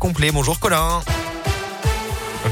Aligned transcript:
complet. 0.00 0.32
Bonjour 0.32 0.58
Colin. 0.58 1.02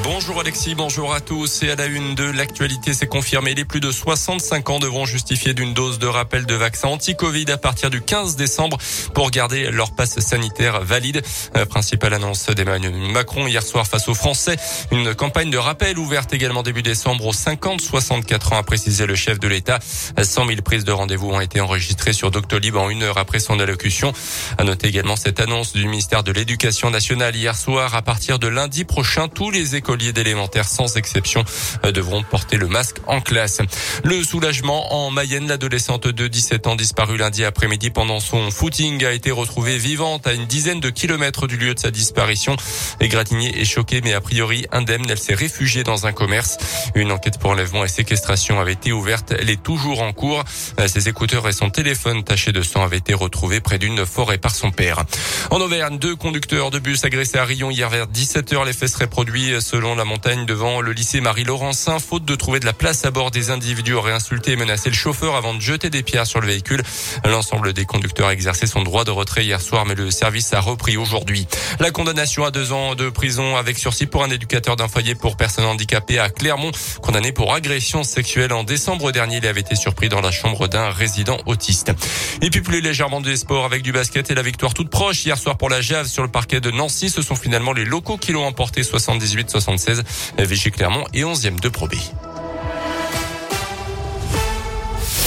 Bonjour 0.05 0.39
Alexis, 0.39 0.75
bonjour 0.75 1.15
à 1.15 1.21
tous. 1.21 1.63
Et 1.63 1.71
à 1.71 1.75
la 1.75 1.87
une 1.87 2.15
de 2.15 2.25
l'actualité, 2.25 2.93
c'est 2.93 3.07
confirmé. 3.07 3.55
Les 3.55 3.65
plus 3.65 3.81
de 3.81 3.91
65 3.91 4.69
ans 4.69 4.79
devront 4.81 5.07
justifier 5.07 5.55
d'une 5.55 5.73
dose 5.73 5.99
de 5.99 6.07
rappel 6.07 6.45
de 6.45 6.55
vaccin 6.55 6.89
anti-Covid 6.89 7.51
à 7.51 7.57
partir 7.57 7.89
du 7.89 8.03
15 8.03 8.37
décembre 8.37 8.77
pour 9.15 9.31
garder 9.31 9.71
leur 9.71 9.95
passe 9.95 10.21
sanitaire 10.21 10.83
valide. 10.83 11.23
Euh, 11.57 11.65
principale 11.65 12.13
annonce 12.13 12.51
d'Emmanuel 12.51 12.93
Macron 12.93 13.47
hier 13.47 13.63
soir 13.63 13.87
face 13.87 14.09
aux 14.09 14.15
Français. 14.15 14.57
Une 14.93 15.15
campagne 15.15 15.49
de 15.49 15.57
rappel 15.57 15.99
ouverte 15.99 16.35
également 16.35 16.63
début 16.63 16.83
décembre 16.83 17.25
aux 17.25 17.33
50-64 17.33 18.53
ans, 18.53 18.59
a 18.59 18.63
précisé 18.63 19.07
le 19.07 19.15
chef 19.15 19.41
de 19.41 19.49
l'État. 19.49 19.79
100 20.23 20.49
000 20.49 20.61
prises 20.63 20.85
de 20.85 20.93
rendez-vous 20.93 21.31
ont 21.31 21.41
été 21.41 21.63
enregistrées 21.63 22.13
sur 22.13 22.31
Doctolib 22.31 22.77
en 22.77 22.91
une 22.91 23.05
heure 23.05 23.17
après 23.17 23.39
son 23.39 23.59
allocution. 23.59 24.13
À 24.59 24.65
noter 24.65 24.89
également 24.89 25.17
cette 25.17 25.41
annonce 25.41 25.73
du 25.73 25.87
ministère 25.87 26.25
de 26.25 26.33
l'Éducation 26.33 26.91
nationale 26.91 27.35
hier 27.35 27.57
soir. 27.57 27.95
À 27.95 28.03
partir 28.03 28.39
de 28.39 28.49
lundi 28.49 28.85
prochain, 28.85 29.29
tous 29.29 29.51
les 29.51 29.78
écoliers 29.79 30.13
d'élémentaire 30.13 30.69
sans 30.69 30.97
exception 30.97 31.45
euh, 31.85 31.93
devront 31.93 32.23
porter 32.23 32.57
le 32.57 32.69
masque 32.69 32.97
en 33.07 33.21
classe. 33.21 33.61
Le 34.05 34.23
soulagement 34.23 34.93
en 34.93 35.11
Mayenne, 35.11 35.49
l'adolescente 35.49 36.09
de 36.09 36.29
17 36.29 36.67
ans 36.67 36.77
disparue 36.77 37.17
lundi 37.17 37.45
après-midi 37.45 37.91
pendant 37.91 38.21
son 38.21 38.51
footing 38.51 39.05
a 39.05 39.13
été 39.13 39.31
retrouvée 39.31 39.79
vivante 39.79 40.27
à 40.27 40.35
une 40.35 40.47
dizaine 40.47 40.81
de 40.81 40.91
kilomètres 40.91 41.47
du 41.47 41.57
lieu 41.57 41.75
de 41.75 41.79
sa 41.79 41.91
disparition. 41.91 42.57
Égratignée 43.01 43.59
et 43.59 43.65
choquée, 43.65 44.01
mais 44.03 44.13
a 44.13 44.21
priori 44.21 44.67
indemne, 44.73 45.07
elle 45.09 45.19
s'est 45.19 45.35
réfugiée 45.35 45.85
dans 45.85 46.07
un 46.07 46.13
commerce. 46.13 46.59
Une 46.95 47.13
enquête 47.13 47.39
pour 47.39 47.51
enlèvement 47.51 47.85
et 47.85 47.89
séquestration 47.89 48.61
avait 48.61 48.73
été 48.73 48.93
ouverte. 48.93 49.33
Elle 49.39 49.51
est 49.51 49.63
toujours 49.63 50.03
en 50.03 50.13
cours. 50.13 50.45
Euh, 50.81 50.89
ses 50.89 51.09
écouteurs 51.09 51.49
et 51.49 51.53
son 51.53 51.71
téléphone 51.71 52.25
taché 52.25 52.53
de 52.53 52.63
sang 52.63 52.83
avaient 52.83 52.99
été 52.99 53.15
retrouvés 53.15 53.61
près 53.61 53.79
d'une 53.79 54.05
forêt 54.05 54.39
par 54.39 54.55
son 54.55 54.71
père. 54.71 55.05
En 55.51 55.61
Auvergne, 55.61 55.99
deux 55.99 56.17
conducteurs 56.17 56.71
de 56.71 56.79
bus 56.79 57.05
agressés 57.05 57.39
à 57.39 57.45
Rion 57.45 57.71
hier 57.71 57.89
vers 57.89 58.07
17h. 58.07 58.67
Les 58.67 58.73
faits 58.73 58.89
seraient 58.91 59.07
produits 59.07 59.53
selon 59.71 59.95
la 59.95 60.07
montagne 60.07 60.47
devant 60.47 60.81
le 60.81 60.93
lycée 60.93 61.21
Marie-Laurencin. 61.21 61.99
Faute 61.99 62.25
de 62.25 62.35
trouver 62.35 62.59
de 62.59 62.65
la 62.65 62.73
place 62.73 63.05
à 63.05 63.11
bord, 63.11 63.31
des 63.31 63.51
individus 63.51 63.93
auraient 63.93 64.15
insulté 64.15 64.53
et 64.53 64.57
menacé 64.57 64.89
le 64.89 64.95
chauffeur 64.95 65.37
avant 65.37 65.53
de 65.53 65.61
jeter 65.61 65.91
des 65.91 66.03
pierres 66.03 66.27
sur 66.27 66.41
le 66.41 66.47
véhicule. 66.47 66.83
L'ensemble 67.27 67.75
des 67.75 67.85
conducteurs 67.85 68.29
a 68.29 68.33
exercé 68.33 68.67
son 68.67 68.83
droit 68.83 69.05
de 69.05 69.11
retrait 69.11 69.45
hier 69.45 69.61
soir, 69.61 69.85
mais 69.85 69.95
le 69.95 70.11
service 70.11 70.55
a 70.55 70.61
repris 70.61 70.97
aujourd'hui. 70.97 71.47
La 71.81 71.91
condamnation 71.91 72.47
à 72.47 72.51
deux 72.51 72.73
ans 72.73 72.95
de 72.95 73.11
prison 73.11 73.57
avec 73.57 73.79
sursis 73.79 74.07
pour 74.07 74.25
un 74.25 74.31
éducateur 74.31 74.77
d'un 74.77 74.89
foyer 74.89 75.15
pour 75.15 75.37
personnes 75.37 75.67
handicapées 75.67 76.19
à 76.19 76.31
Clermont, 76.31 76.71
condamné 77.03 77.33
pour 77.33 77.53
agression 77.53 78.05
sexuelle 78.05 78.55
en 78.55 78.65
décembre 78.65 79.13
dernier. 79.13 79.37
Il 79.37 79.47
avait 79.47 79.61
été 79.61 79.77
surpris 79.77 80.09
dans 80.09 80.23
la 80.23 80.31
chambre 80.31 80.69
d'un 80.69 80.89
résident 80.89 81.37
autiste. 81.45 81.93
Et 82.41 82.49
puis 82.49 82.63
plus 82.63 82.81
légèrement 82.81 83.21
des 83.21 83.37
sports 83.37 83.67
avec 83.67 83.83
du 83.83 83.93
basket 83.93 84.31
et 84.31 84.35
la 84.35 84.43
victoire 84.43 84.73
toute 84.73 84.89
proche 84.89 85.27
hier 85.27 85.37
soir 85.37 85.59
pour 85.59 85.69
la 85.69 85.83
Jave 85.83 86.07
sur 86.07 86.23
le 86.23 86.31
parquet 86.31 86.63
de 86.63 86.71
Nancy. 86.71 87.11
Ce 87.11 87.21
sont 87.21 87.37
finalement 87.37 87.75
les 87.75 87.85
locaux 87.85 88.17
qui 88.17 88.33
l'ont 88.33 88.47
emporté 88.47 88.83
78 88.83 89.58
76, 89.61 90.03
Vichy-Clermont 90.39 91.05
et 91.15 91.23
11e 91.23 91.61
de 91.61 91.69
Pro 91.69 91.87
B. 91.87 91.95